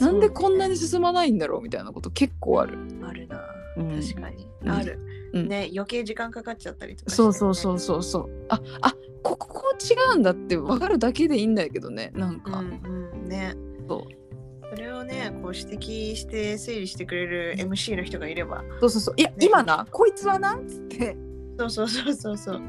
[0.00, 2.78] なんでこんなに進まないんだろうみたいなこと結構ある。
[3.02, 3.40] あるな。
[3.76, 4.00] うん。
[4.00, 4.46] 確かに。
[4.62, 4.70] うん。
[4.70, 4.98] ある。
[5.32, 5.48] うん。
[5.48, 8.30] ね余計時間かかっちゃったりとかしてそうそうそうそうそう。
[8.48, 13.28] ああここ違うんだって分かるだけでいいんだけどねなんうか、んうん。
[13.28, 13.54] ね。
[13.88, 14.02] そう。
[14.70, 18.62] それをねこう指摘して整理してくれる MC の人がいれば。
[18.80, 19.14] そうそうそう。
[19.16, 19.36] いや、ね。
[19.40, 21.16] 今なこいつはなっつって。
[21.58, 22.62] そうそうそうそうそう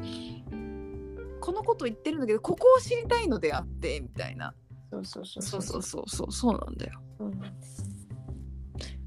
[1.42, 4.54] このこと言ってるんだけどここを知りたいのであってみたいな。
[4.92, 6.32] そうそうそうそう。
[6.32, 7.32] そうなんだよ、うん、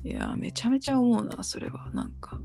[0.03, 1.89] いやめちゃめちゃ思うなそれは。
[1.93, 2.39] なんか。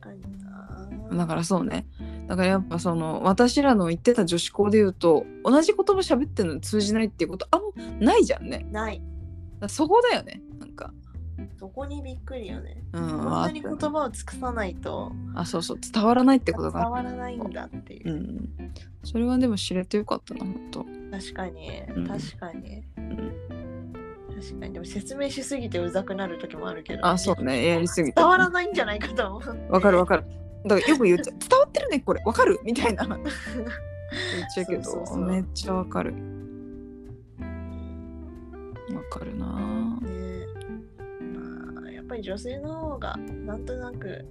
[0.00, 1.16] かにな。
[1.16, 1.86] だからそうね。
[2.26, 8.66] だからやっぱその私らの言ってた女子校で言うと同じ言葉喋ってるのに通じないっていうことあんまないじゃんね。
[8.72, 9.00] ない。
[9.68, 10.42] そこだよね。
[11.58, 12.82] そこにびっくりよね。
[12.92, 15.12] うん、こんなに言葉を尽くさないと。
[15.34, 15.78] あそうそう。
[15.80, 18.12] 伝わらないってことが伝わらないんだっていう。
[18.12, 18.48] う、ん。
[19.02, 20.84] それはでも知れてよかったな本当。
[21.10, 21.82] 確かに。
[21.96, 22.06] うん。
[22.06, 22.84] 確かに、ん。
[24.34, 24.72] 確かに。
[24.72, 27.06] でも説明しすぎてうざくなる時もあるけど。
[27.06, 27.66] あそうね。
[27.66, 28.20] やりすぎて。
[28.20, 29.72] 伝わらないんじゃないかと思う。
[29.72, 30.24] わかるわかる。
[30.66, 31.38] だからよく言っちゃう。
[31.38, 32.22] 伝わってるねこれ。
[32.24, 32.58] わかる？
[32.64, 33.04] みたいな。
[33.06, 33.20] 言っ
[34.54, 34.82] ちゃうけど。
[34.84, 35.18] そうそうそう。
[35.26, 36.14] めっちゃわかる。
[38.94, 39.83] わかるな
[42.14, 44.24] ぱり女性の方がなんとなく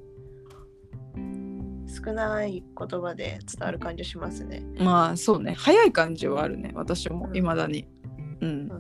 [1.88, 4.64] 少ない言葉で伝わる感じしますね。
[4.80, 7.88] まあそうね早い感じはあるね私もいまだに。
[8.42, 8.72] うん。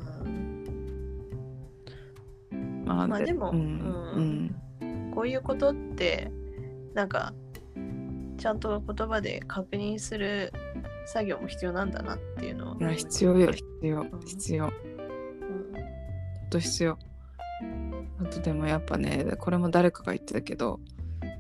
[2.51, 5.11] うん、まあ、まあでもうんうん。
[5.13, 6.31] こういうことって
[6.93, 7.33] なんか
[8.37, 10.51] ちゃんと言葉で確認する
[11.05, 14.21] 作業も必要なんだなっていうのをうん、いや必要よ必要ん。
[14.25, 14.65] 必要。
[14.65, 14.73] ほん。
[14.73, 14.79] うん
[16.49, 16.97] と必要
[18.21, 20.79] あとでもやっぱねこれも誰かが言ってたけど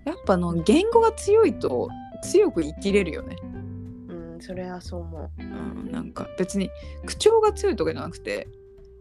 [0.05, 1.89] やっぱあの言語が強いと
[2.23, 5.43] 強く生きれるよね、うん、それはそう思う。
[5.43, 6.69] ん、なんか別に
[7.05, 8.47] 口調が強いとかじゃなくて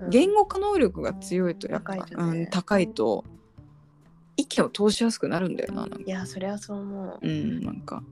[0.01, 0.05] う。
[0.05, 0.11] うん。
[0.11, 2.03] 言語化能力が強いとやっぱね。
[2.12, 3.25] うん、高いと
[4.37, 5.98] 意見を通しやすくなるんだよななんか。
[6.05, 7.18] いや、それはそう思う。
[7.22, 8.03] うんなんか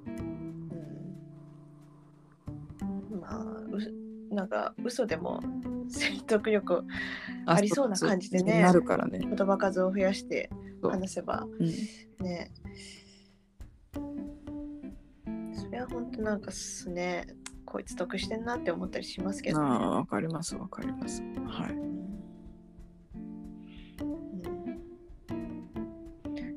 [4.31, 5.41] なんか嘘でも
[5.89, 6.85] 説得力
[7.47, 10.51] ありそうな感じでねなるからね、言葉数を増やして
[10.83, 11.47] 話せば。
[11.59, 11.67] うん、
[12.25, 12.53] ね。
[15.53, 17.27] それは本当なんかすね。
[17.65, 19.65] こいつ得してんなって思ったりしますけど、ね。
[19.65, 21.23] ああわかりますわかります。
[21.47, 21.73] はい。
[24.03, 24.11] うん。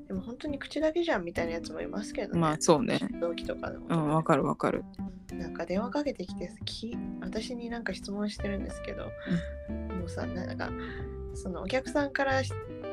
[0.07, 2.39] でも本当に口だけじゃんみたいなやつもいますけどね。
[2.39, 2.99] まあそうね。
[3.21, 4.83] 同期とかでも、うんわかるわかる
[5.39, 10.69] なんか電話かけてきてき私になんか質問してるんですけど、もうさなんか
[11.33, 12.41] そのお客さんから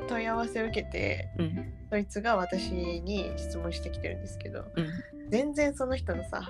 [0.09, 1.72] 問い合わせを受けてうん。
[1.90, 4.88] そいつが私に質問してきてるんですけどうん。
[5.31, 6.42] 全然その人のさ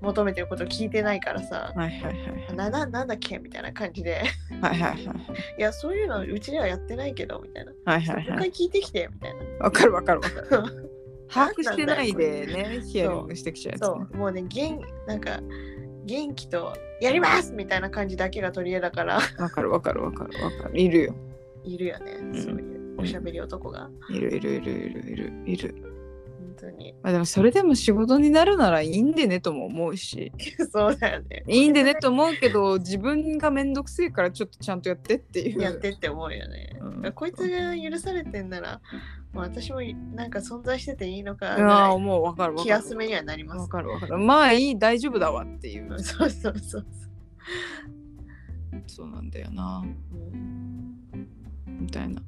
[0.00, 2.10] 求めてることを聞いてないからさ、はいはいは
[2.50, 4.22] いなななんだっけみたいな感じで。
[4.62, 5.02] はいはいはい
[5.58, 5.60] い。
[5.60, 7.72] やそういうのうちではやってないけどみたいな。
[7.84, 8.28] はいはいはい。
[8.30, 9.40] もう一回聞いてきてみたいな。
[9.64, 10.89] わかるわかるわかる
[11.32, 14.16] 把握してないでねヒアリングしてきちゃうやつそねう。
[14.16, 15.40] もうね元なんか
[16.04, 19.20] 元気とやりますみたいな感じだけが取り柄だから。
[19.38, 20.80] わかるわかるわかるわかる。
[20.80, 21.14] いるよ。
[21.64, 22.34] いるよね、ん。
[22.34, 23.88] そういうおしゃべり男が。
[24.08, 25.74] いるいるいるいるいるいる。
[25.82, 25.89] 本
[26.60, 26.94] 当に。
[27.02, 30.32] まあでもそれでも仕事になるならいいんでねとも思うし。
[30.72, 31.44] そうだよね。
[31.46, 35.60] いいんでねと思うけど自分がめんどくせえからちょっとちゃんとやってっていう。
[35.60, 37.12] やってって思うよね、うん。
[37.12, 38.80] こいつが許されてんなら
[39.32, 39.80] もう私も
[40.14, 42.64] なんか存在してていいのかああもうわかるいわかる。
[42.64, 43.58] 気休めにはなります。
[43.58, 44.18] わかるわかる。
[44.18, 46.86] まあいい大丈夫だわってい うそうそうそう。
[48.86, 49.84] そうなんだよな。
[50.12, 50.96] うん。
[51.80, 52.20] みたいな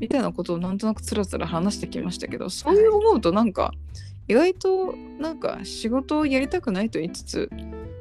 [0.00, 3.72] みたいなことをなんとなくつらつら話してきましたけどそういう思うとなんか
[4.26, 7.50] 意外となんか仕事をやりたくないと言いつつ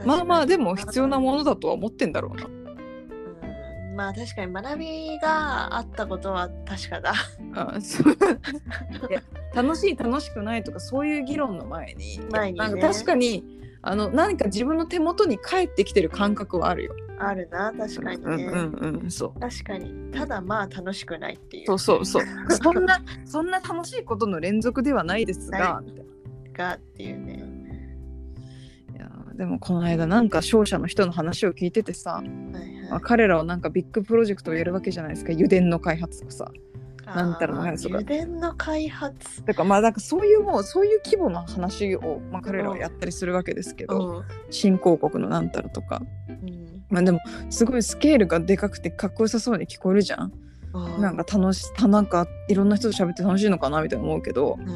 [0.05, 2.45] まあまあでも必要なものだとは思ってんだろうな。
[2.45, 3.95] うん。
[3.95, 7.13] まあ確かに学びがあったことは確かだ。
[7.53, 8.17] あそう。
[9.53, 12.65] 楽しい楽しくないとかそういう議論の前に前にね。
[12.65, 16.95] なんか確かにあの何か自分の手元に返ってきてる感覚はあるよ。
[17.17, 18.45] あるな、確かにね。
[18.45, 20.11] うんうんうんそう確かに。
[20.11, 21.65] ただまあ楽しくないっていう。
[21.65, 25.81] そうそうそう そんなそんな楽しいことの連続ではないですが
[26.53, 27.43] がっていうね。
[28.93, 33.01] いやでもこの間なんか商社の人の話を聞いててさ、はいまあ、はい。
[33.03, 36.51] 彼らはなんかビッグプロジェクトをやるわけじゃないですか油田の開発とかさ
[37.15, 37.97] なんたらのあーやつとか。
[37.99, 39.45] 油田の開発。
[39.45, 44.23] だからまあなんかそういうもうそういう規模の話を、まあ、彼らはやったりするわけですけど、うん。
[44.49, 46.01] 新興国のなんたらとか。
[46.29, 46.83] うん。
[46.89, 47.19] まあでも
[47.49, 50.33] すごいスケールがでかくてかっこよさそうに聞こえるじゃん、
[50.99, 54.71] なんか楽しなんかいろんな人と喋って楽しいのかなみたいな思うけどうんう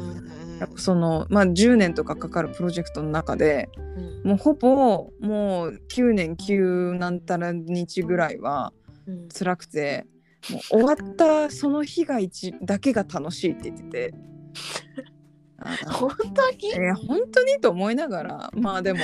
[0.56, 3.68] んやっぱそのまあ10年とかかかるプロジェクトの中で
[4.24, 4.30] うん。
[4.30, 8.72] もうほぼもう9年9なんたら日ぐらいは
[9.06, 9.28] うん。
[9.28, 10.06] 辛くて
[10.50, 14.14] もう終わったその日が一だけが楽しいって言ってて。
[15.86, 16.56] 本当に？
[16.74, 19.00] えー本当にと思いながらまあでも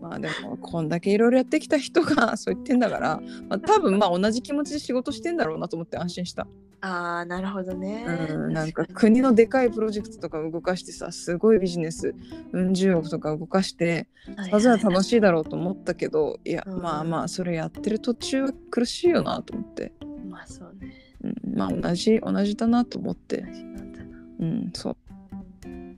[0.00, 6.46] まあでもこんだけいろいろやってきた人が そう言ってんだから、まあ、多分まあ同じ気持ちで仕事してんだろうなと思って安心した、
[6.80, 8.04] ああ、なるほどね。
[8.30, 12.14] うん、なんか国のでかいプロジェクトとか動かしてさすごいビジネス
[12.52, 14.06] うん十億とか動かして
[14.36, 16.80] はいまずは楽しいだろうと思ったけどいや、うん。
[16.80, 19.92] まあまあそれやってる途中は苦しいよなと思って、
[20.28, 20.92] まあそうね。
[21.22, 23.42] うん、まあ同じ同じだなと思って。
[23.42, 24.18] 同じなんだな。
[24.40, 24.96] うんそう。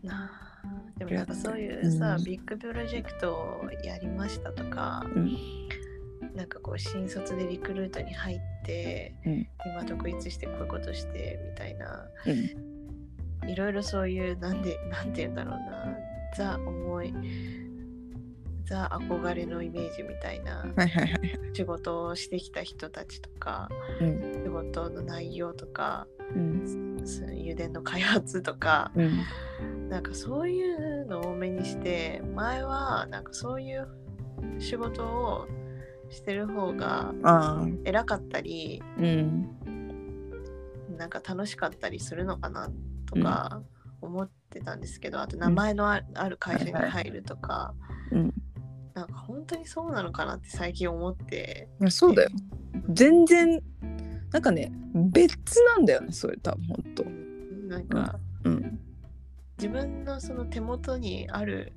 [0.06, 0.30] な
[0.64, 2.24] あでもなんかそういうさ、うん。
[2.24, 5.36] ビッグプロジェクトをやりましたとか、うん。
[6.34, 9.48] なんかこう新卒でリクルートに入って、うん。
[9.66, 12.70] 今独立してこういうことしてみたいなうん。
[13.48, 15.96] いろいろそういうなんでなんて言うんだろうな
[16.36, 17.12] ザ思い
[18.70, 20.64] ザ憧れのイメージみたいな。
[21.52, 23.68] 仕事をしてきた人たちとか
[24.00, 24.42] うん。
[24.44, 26.96] 仕事の内容とかうん。
[27.28, 29.88] 油田の開発とかうん。
[29.88, 33.88] なんかそういうのを多めにして前はなんかそういう
[34.60, 35.48] 仕事を
[36.08, 37.12] してる方が
[37.84, 39.48] 偉かったりうん。
[40.96, 42.70] なんか楽しかったりするのかな
[43.06, 43.62] とか
[44.00, 47.74] 思ってたんですけど、あと名前のあある会社に入るとか、
[48.12, 48.34] うん
[48.94, 51.68] なんか本当にそうなのかなって最近思って。
[51.80, 52.30] いやそうだよ。
[52.90, 53.62] 全然
[54.32, 57.04] なんかね別なんだよねそれ多分ほんと。
[57.68, 58.80] なんか、うん。
[59.58, 61.72] 自分のその手元にある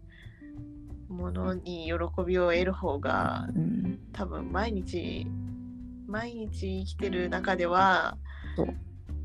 [1.09, 3.99] ものに喜びを得る方がうん。
[4.13, 5.27] 多分毎日
[6.07, 8.17] 毎日生きてる中では
[8.55, 8.67] そう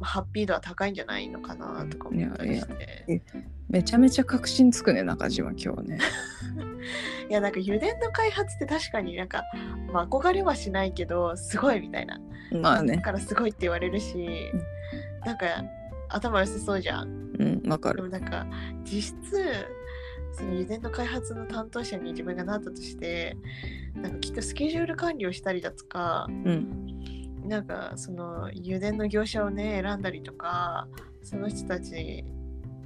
[0.01, 3.23] ハッピー度は高いんじゃないのかなとか思ったりして。
[3.69, 5.99] めちゃめちゃ確信つくね中島今日ね。
[7.29, 9.43] いやなんか油田の開発って確かになんか、
[9.93, 12.19] まあ、憧れはしないけどすごいみたいな。
[12.53, 12.99] だまあね。
[12.99, 14.51] からすごいって言われるし、
[15.25, 15.47] なんか
[16.09, 17.09] 頭良さそうじゃん。
[17.39, 17.97] うんわかる。
[17.97, 18.47] でもなんか
[18.85, 19.45] 実質
[20.33, 23.37] その油田の開発の担当者に自分がなったとして
[23.95, 27.05] なんかきっとスケジュール管理をしたりだとかうん
[27.49, 30.87] なんかその油田の業者をね選んだりとか
[31.23, 32.25] その人たち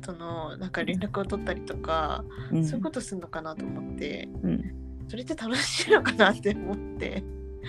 [0.01, 4.63] とのなんか連絡を取ったりとか、うんそういうことするのかなと思ってうん
[5.09, 7.23] それって楽しいのかなって思って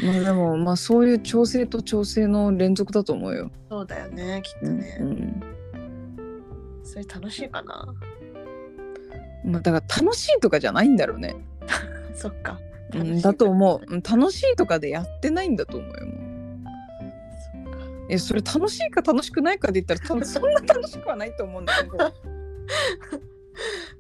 [0.03, 3.51] まあでもまあそういう調整と調整の連続だと思うよ。
[3.69, 5.33] そうだよねきっとうんね、
[6.83, 7.93] それ楽しいかな
[9.45, 11.35] うんまあ、だから楽しいとかじゃないんだろうね。
[12.15, 12.59] そっか
[12.95, 13.93] うん、だと思う。
[13.93, 16.22] うん楽しいとかでやってないんだと思うよ。
[18.09, 21.97] えそれ楽しいか楽しくないかで言ったら多分そんな楽しくはないと思うんだけど。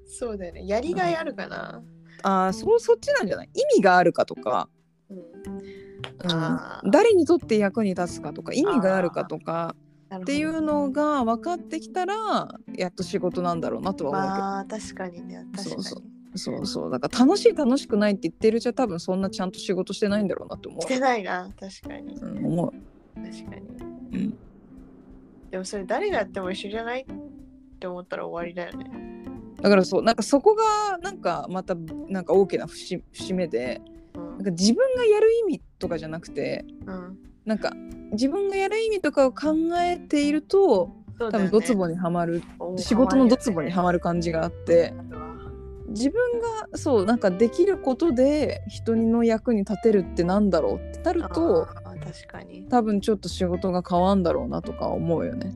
[0.07, 0.67] そうだよね。
[0.67, 1.81] やりがいあるかな、
[2.21, 3.49] ああそうそっちなんじゃない？
[3.53, 4.69] 意味があるかとか、
[5.09, 5.17] うん。
[5.17, 6.91] うん。
[6.91, 9.75] 誰にとって役に立つかとか意味があるかとか
[10.15, 14.39] っていうのが分かってきたらやっと仕事なんだろうなとは思うけど。
[14.43, 15.45] まあ確かにね。
[15.55, 15.83] 確かに。
[15.83, 16.03] そうそう。
[16.35, 16.91] そうそう。
[16.91, 21.49] だから楽しい楽しくないって言ってるじゃ多分そんなちゃんと仕事してないんだろうなって思してないな。
[21.59, 22.15] 確かに。
[22.15, 22.71] う、うん、思う、
[23.15, 24.37] 確かにうん、
[25.51, 27.05] でもそれ誰がやっても一緒じゃないっ
[27.79, 28.91] て思ったら終わりだよね。
[29.61, 31.75] だからそうなんかそこがなんかまた
[32.09, 33.81] なんか大きな節節目で
[34.15, 34.29] うん。
[34.37, 37.17] なんか自分がやる意味とかじゃなくてうん。
[37.45, 37.73] なんか
[38.11, 41.29] 自分がやる意味とかを考えているとね。
[41.31, 42.41] 分ドツボにはまる、
[42.77, 44.93] 仕事のドツボにはまる感じがあって。
[45.89, 51.67] 自分がそうなんかできることで人の役に立てるってなんだろうってなると
[52.03, 52.65] 確かに。
[52.69, 55.53] 多分ちょっと仕事が変わんだろうなとか思うよね。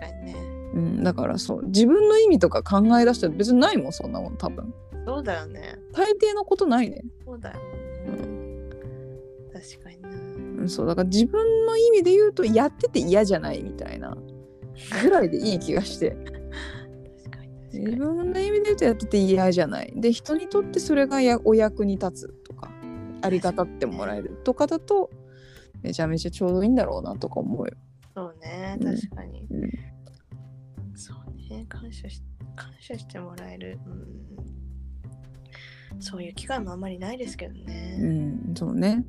[0.00, 0.34] 確かにね。
[0.74, 1.66] うん、だからそう。
[1.66, 4.74] 自分の意味とか考え出したら別にないもんそんなもん多分。
[5.06, 5.78] そうだよね。
[5.92, 7.60] 大抵のことないね、そうだよ、
[8.08, 8.70] うん。
[9.52, 10.08] 確かにな。
[10.08, 10.86] うん、そう。
[10.86, 14.16] だから自分の意味で言うとやってて嫌じゃないみたいな。
[15.02, 16.10] ぐらいでいい気がして。
[16.10, 16.50] 確かに
[17.22, 17.38] 確か
[17.72, 19.92] 自に分の意味で言うとやってて嫌じゃない。
[19.96, 22.70] で人にとってそれがやお役に立つとか
[23.22, 25.10] ありがたってもらえるとかだと
[25.82, 27.72] めちゃめちゃちょうどいいんだろうなとか思うよ、
[28.14, 28.94] そうねうん。
[28.94, 29.70] 確かに、うん。
[30.94, 31.16] そう
[31.50, 32.22] ね感謝し
[32.54, 33.78] 感謝してもらえる、
[35.92, 39.04] うん、そういう機会もあんまりないですけどうね、ん、そうね。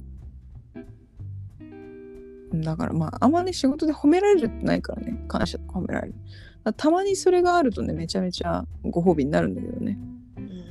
[2.53, 5.21] だからまああんまり仕事で褒められるってないからね。
[5.27, 6.15] 感謝とか褒められる。
[6.63, 9.97] だたまにそれがあるとねめちゃめちゃご褒美になるんだけどね、
[10.37, 10.63] うん。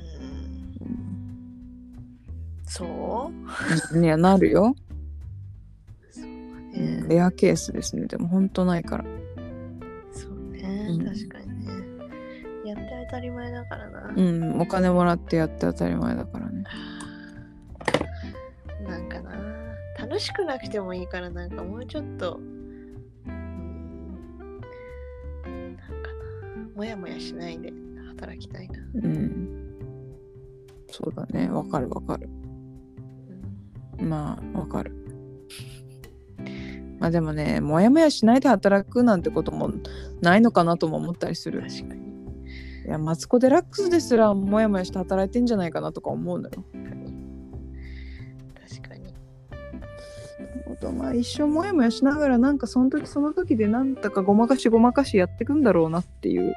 [2.64, 3.30] そ
[3.94, 3.98] う？
[4.02, 4.74] いやなるよ、
[6.76, 8.06] うねん、レアケースですね。
[8.06, 9.04] でもほんとないから。
[10.12, 11.04] そうね、うん。
[11.04, 11.72] 確かにね。
[12.64, 14.60] やって当たり前だからな、うん。
[14.60, 16.64] お金もらってやって当たり前だからね。
[18.86, 19.32] なんかな。
[19.98, 22.38] 楽しくなくてもいいからなんかもうちょっと。
[23.26, 24.16] うん。
[25.44, 25.88] なんか
[26.54, 26.68] な。
[26.74, 27.72] もやもやしないで。
[28.16, 29.76] 働きたいな、うん。
[30.90, 31.50] そうだね。
[31.50, 32.28] わかるわかる。
[33.98, 34.08] うん。
[34.08, 34.95] まあわかる
[36.98, 39.70] まあでもねモヤモヤしないで働くなんてことも
[40.22, 41.62] ないのかなとも思ったりする。
[41.62, 42.06] 確かに。
[42.86, 46.64] いやマツコ・デラックスですらモヤモヤして働いてんじゃないかなとか思うのよ。
[48.68, 49.12] 確かに。
[50.80, 56.54] とまあ一生モヤモヤしながらなんかその時その時でなんだかごまかしごまかしやってくんだろうなっていう。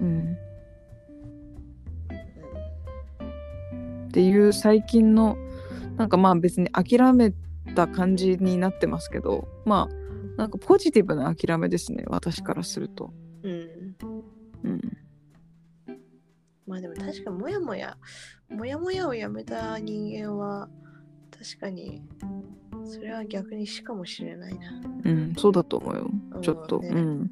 [0.00, 0.36] うん。
[4.08, 5.36] っていう最近の
[5.96, 7.32] なんかまあ別に諦め
[7.76, 10.06] た感じになってますけどまあ
[10.36, 13.12] なんかポジティブな諦めですね私からすると。
[13.42, 13.96] うん。
[14.64, 14.80] うん、
[16.66, 17.96] まあでも確かもやもや
[18.50, 20.68] もやもやをやめた人間は
[21.30, 22.02] 確かに
[22.84, 24.60] それは逆に死かもしれないな。
[25.04, 26.10] うん、そうだと思うよ。
[26.42, 27.30] ちょっと、ねうん、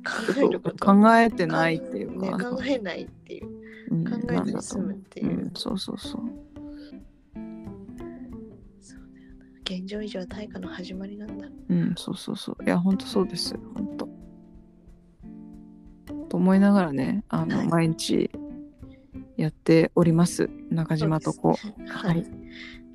[0.78, 3.48] 考えてないっていうね、か、考えないっていう。
[3.48, 3.64] うん
[4.04, 5.26] 考えずに済むっていう。
[5.26, 5.30] う。
[5.30, 5.98] うん、そうそう。
[5.98, 6.22] そう
[9.64, 11.48] 現状以上は対価の始まりなんだ。
[11.68, 12.64] うん、そうそうそう。
[12.64, 13.56] いや、本当そうです。
[13.74, 14.08] 本当。
[16.28, 18.30] と思いながらね、あの、はい毎日
[19.36, 20.50] やっております。
[20.70, 21.54] 中島とこ。
[21.56, 22.26] そうですねはい。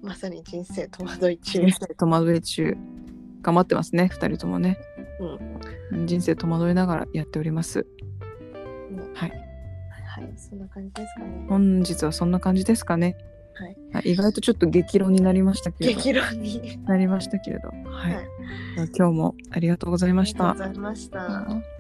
[0.01, 1.59] まさに人生戸惑い中。
[1.59, 2.77] 人生戸惑い中。
[3.41, 4.77] 頑張ってますね、二人ともね。
[6.05, 7.85] 人生戸惑いながらやっております。
[9.13, 9.31] はい。
[10.05, 11.45] はい、そんな感じですかね。
[11.47, 13.17] 本日はそんな感じですかね。
[13.59, 13.77] はい。
[13.93, 15.99] はい意外とちょっと激論になりましたけれど。
[15.99, 16.79] 激論に。
[16.85, 17.69] なりましたけれど。
[17.69, 18.13] はい。
[18.15, 18.25] はい
[18.95, 20.73] 今日もありがとうございましたありがとう。
[20.75, 21.78] ございました。